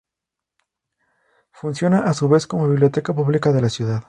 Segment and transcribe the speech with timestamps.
[1.51, 3.99] Funciona a su vez como Biblioteca Pública de la Ciudad.